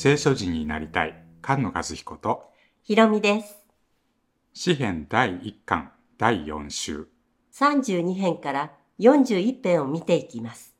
[0.00, 2.52] 聖書人になりたい菅野和彦と
[2.84, 3.58] ひろみです。
[4.52, 7.08] 詩編第1巻第4週
[7.52, 10.76] 32編から41編を見ていきます。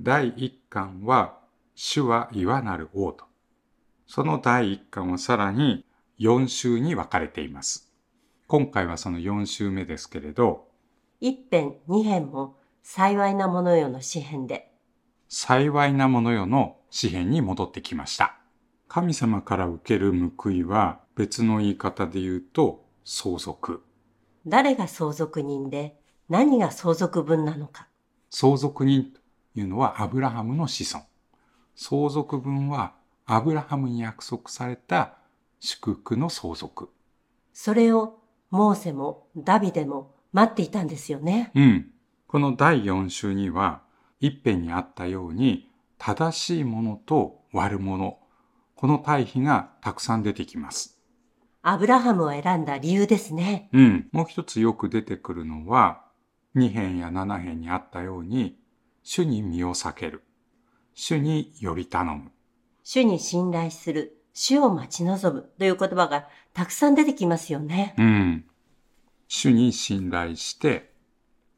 [0.00, 1.38] 第1巻は
[1.76, 3.26] 主は岩なる王と
[4.08, 5.84] その第1巻はさらに
[6.18, 7.92] 4週に分かれています
[8.48, 10.66] 今回はその4週目ですけれど
[11.22, 14.72] 1編、2編も幸いなものよの詩編で、
[15.28, 18.36] 幸いなものよの詩編に戻ってきました
[18.86, 23.82] 神様から受ける報いは別の言い方で言うと相続
[24.46, 25.98] 誰が相続人で
[26.28, 27.88] 何が相続分なのか。
[28.30, 29.20] 相続人と
[29.56, 31.04] いうのはアブラハムの子孫。
[31.74, 32.94] 相続分は
[33.26, 35.16] アブラハムに約束された
[35.58, 36.90] 祝福の相続。
[37.52, 38.20] それを
[38.50, 41.50] モーセもダビデも待っていたんですよね。
[41.56, 41.90] うん。
[42.28, 43.82] この第4週には
[44.20, 45.73] 一辺にあったように
[46.06, 48.18] 正しいものと悪者、
[48.74, 51.00] この対比がたくさん出てきます。
[51.62, 53.70] アブラハムを選んだ理由ですね。
[53.72, 54.08] うん。
[54.12, 56.04] もう一つよく出てくるのは
[56.56, 58.58] 2編や7編にあったように
[59.02, 60.24] 主に身を避ける。
[60.92, 62.32] 主により頼む。
[62.82, 67.94] 主に信頼する、主を待ち望むという言葉がたくさん出てきますよね。
[67.96, 68.44] うん。
[69.26, 70.92] 主に信頼して、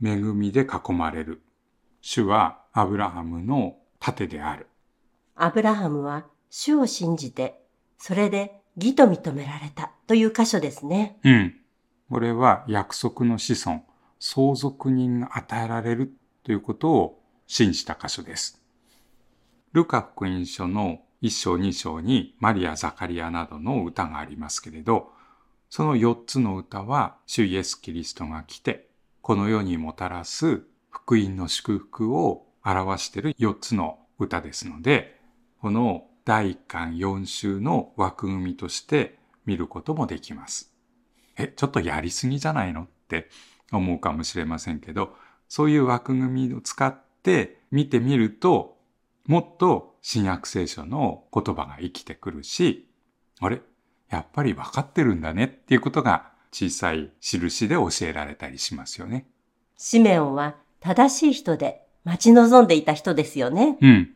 [0.00, 1.42] 恵みで囲まれる。
[2.00, 4.66] 主はアブラハムの盾である。
[5.34, 7.62] アブラハムは主を信じて、
[7.98, 11.18] それで義と認められたという箇所ですね。
[11.24, 11.54] うん。
[12.10, 13.82] これは約束の子孫、
[14.18, 18.62] 相続人が与えられるということを信じた箇所です。
[19.72, 25.12] ルカ福音書の1章2章にマリア・ザカリアなどの歌がありますけれど、
[25.68, 28.88] その4つの歌は主イエス・キリストが来て、
[29.20, 35.20] この世にもたらす福音の祝福を表している4つの歌ですので、
[35.60, 40.72] この第1巻4週の枠組みとして見ることもできます。
[41.36, 43.30] え、ちょっとやりすぎじゃないのって
[43.72, 45.14] 思うかもしれませんけど、
[45.48, 48.76] そういう枠組みを使って見てみると、
[49.26, 52.90] もっと新約聖書の言葉が生きてくるし、
[53.40, 53.62] あれ？
[54.10, 59.26] やっぱり分かってるんだねっていうことが小さい印で教えられたりしますよね。
[59.76, 63.76] シメオンは正しい人で待ち望んでいた人ですよね。
[63.80, 64.10] うん。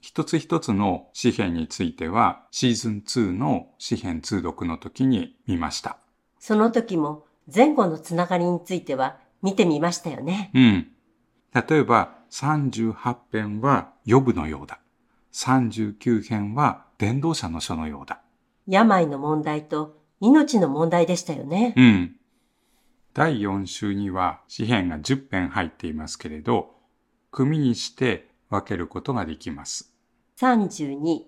[0.00, 5.98] 一つ一つの詩篇についてはシーズン2の詩篇通読の時に見ました。
[6.38, 10.50] その時も前後のつながりについては見てみましたよね。
[10.54, 10.88] うん。
[11.54, 14.80] 例えば38編は予部のようだ。
[15.32, 18.20] 39編は伝道者の書のようだ。
[18.66, 21.74] 病の問題と命の問題でしたよね。
[21.76, 22.16] うん。
[23.14, 26.77] 第4週には詩編が10編入っていますけれど、
[27.38, 29.94] 組にして分けることができます。
[30.40, 31.20] 32、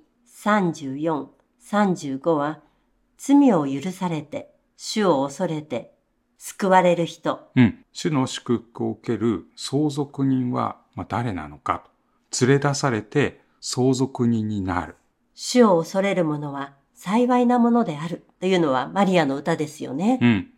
[0.43, 1.27] 34、
[1.63, 2.59] 35は
[3.17, 5.95] 罪を許されて、主を恐れて、
[6.37, 7.49] 救われる人。
[7.55, 7.85] うん。
[7.93, 11.85] 主の祝福を受ける相続人はまあ誰なのか
[12.33, 12.45] と。
[12.45, 14.97] 連れ出されて相続人になる。
[15.35, 20.19] 主を恐れる者は幸いなものであるというのはマリアの歌ですよね。
[20.21, 20.51] うん。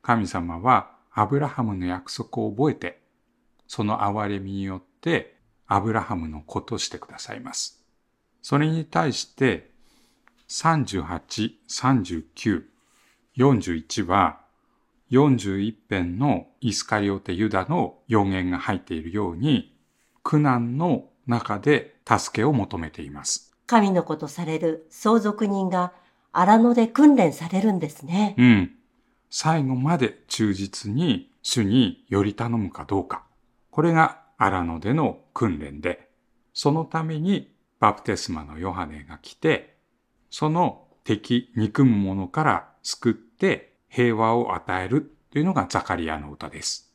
[0.00, 3.02] 神様はアブラハムの約束を覚えて、
[3.66, 5.36] その憐れみによって
[5.66, 7.84] アブラハムの子としてくださいます。
[8.40, 9.70] それに対して
[10.48, 12.62] 38、39、
[13.36, 14.40] 41は
[15.10, 19.74] 41編のイスカリオテユダの予言が入っているように
[20.22, 23.54] 苦難の中で助けを求めています。
[23.66, 25.92] 神の子とされる相続人が
[26.32, 28.34] 荒野で訓練されるんですね。
[28.38, 28.72] うん。
[29.30, 33.24] 最後まで忠実に主により頼むかどうか。
[33.70, 36.10] これが荒野での訓練で、
[36.52, 39.76] そのためにバプテスマのヨハネが来て、
[40.30, 46.92] その敵、憎む者から救って平和を与えるというのがザカリアの歌です。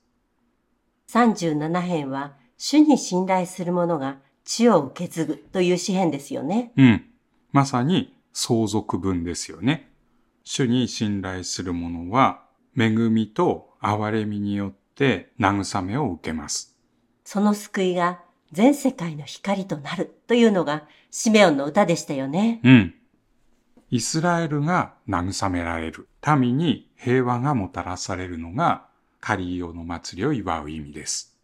[1.10, 6.74] 37編は主に信頼する者が地を受け継ぐという詩編ですよね。
[6.76, 7.06] うん。
[7.54, 9.90] まさに相続分ですよね。
[10.44, 12.44] 主に信頼する者は、
[12.78, 16.77] 恵みと憐れみによって慰めを受けます。
[17.30, 18.22] その救いが
[18.54, 22.62] 全世界の光となるというのがシメオンの歌でしたよね。
[22.64, 22.96] うん。
[23.92, 26.08] イスラエルが慰められる。
[26.40, 28.86] 民に平和がもたらされるのが
[29.20, 31.38] カリオの祭りを祝う意味です。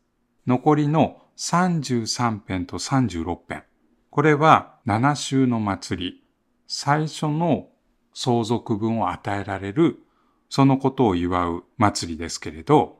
[0.48, 3.64] 残りの33編と36編。
[4.10, 6.24] これは7週の祭り。
[6.66, 7.68] 最初の
[8.14, 10.00] 相続分を与えられる、
[10.50, 13.00] そのことを祝う祭りですけれど、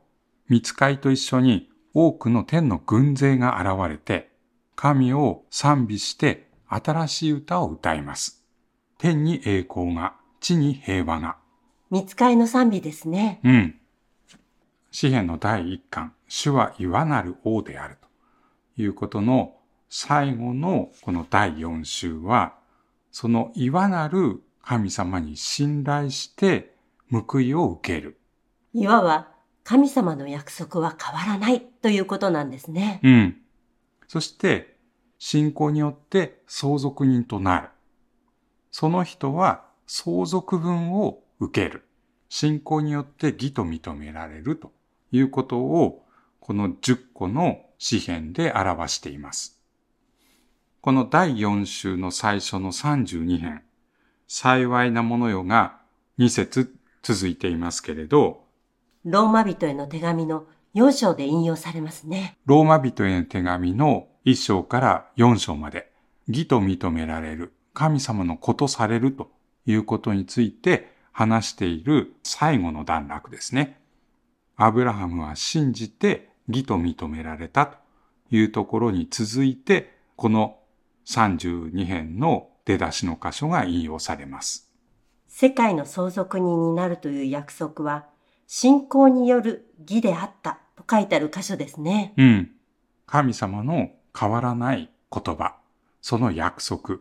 [0.50, 4.32] 見つかいと一緒に多くの天の軍勢が現れて、
[4.76, 8.44] 神を賛美して新しい歌を歌います。
[8.98, 11.38] 天に栄光が、地に平和が。
[11.92, 13.40] 見つかいの賛美ですね。
[13.44, 13.80] うん。
[14.92, 17.98] 詩篇の第一巻、主は岩なる王である
[18.76, 19.56] ということの
[19.90, 22.56] 最後のこの第四週は、
[23.12, 26.76] その岩なる神様に信頼して
[27.12, 28.18] 報いを受ける。
[28.74, 29.33] いわば
[29.64, 33.00] 神様の約束は変わらないということなんですね。
[33.04, 33.38] うん。
[34.08, 34.78] そして、
[35.20, 37.70] 信仰によって相続人となる。
[38.72, 41.86] その人は相続分を受ける。
[42.28, 44.72] 信仰によって義と認められると
[45.12, 46.06] いうことを、
[46.40, 49.62] この10個の詩篇で表しています。
[50.82, 53.64] この第4週の最初の32編、
[54.28, 55.80] 幸いなものよが
[56.20, 58.43] 2節続いていますけれど、
[59.06, 60.46] ローマ人への手紙の
[60.76, 62.38] 4章で引用されますね。
[62.46, 65.92] ローマ人への手紙の1章から4章まで、
[66.28, 69.30] 義と認められる、神様のことされると
[69.66, 73.82] いうことについて話している最後の段落ですね。
[74.56, 77.78] アブラハムは信じて義と認められたと
[78.32, 80.60] いうところに続いて、この
[81.08, 84.72] 32編の出だしの箇所が引用されます。
[85.28, 88.06] 世界の相続人になるという約束は、
[88.48, 92.14] 信仰による義であったと書いてある箇所ですね。
[92.18, 92.52] うん。
[93.06, 95.56] 神様の変わらない言葉、
[96.02, 97.00] その約束、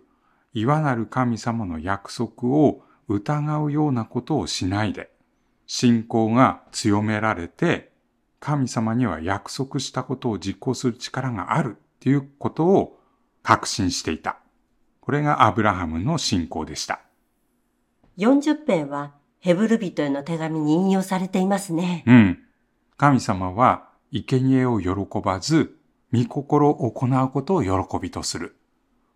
[0.54, 5.10] いわなる神様の約束を疑うようなことをしないで、
[5.66, 7.92] 信仰が強められて、
[8.40, 12.98] 神様には約束したことを実行する力があるっていうことを
[13.42, 14.38] 確信していた。
[15.00, 17.00] これがアブラハムの信仰でした。
[18.18, 22.04] 40編はヘブル人への手紙に引用されていますね。
[22.06, 22.38] うん。
[22.96, 24.90] 神様は生贄を喜
[25.20, 25.76] ばず、
[26.12, 28.54] 御心を行うことを喜びとする。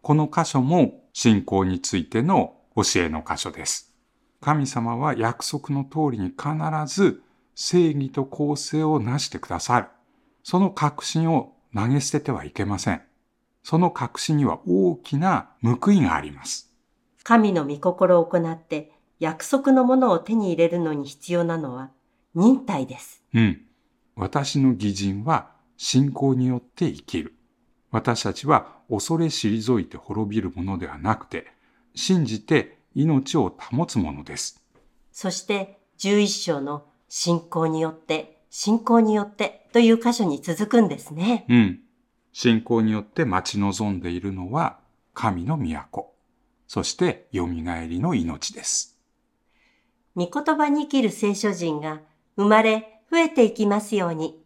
[0.03, 3.95] この箇所も信仰についての教えの箇所です。
[4.41, 6.49] 神様は約束の通りに必
[6.93, 7.23] ず
[7.55, 9.87] 正義と公正をなしてくださる。
[10.43, 13.03] その確信を投げ捨ててはいけません。
[13.63, 16.75] その確信には大きな報いがあります。
[17.23, 21.91] 神の御心を行って約束のものを手に入れるのに必要なのは
[22.35, 23.23] 忍耐です。
[23.35, 23.63] うん。
[24.15, 27.35] 私の義人は信仰によって生きる。
[27.91, 31.47] 私たちは恐れ退いて滅びるものではなくて、
[31.95, 34.63] 信じて命を保つものです。
[35.13, 41.45] そして11章の信仰によって、信仰によってという箇所に続くんですね。
[41.49, 41.81] うん。
[42.33, 44.79] 信仰によって待ち望んでいるのは
[45.15, 46.13] 神の都。
[46.69, 48.96] そして蘇りの命です。
[50.17, 52.01] 御言葉に生きる聖書人が
[52.37, 54.43] 生まれ増えていきますように。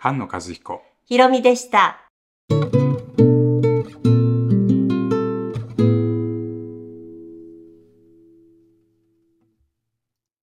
[0.00, 0.80] 菅野和彦。
[1.06, 2.07] ひろみでした。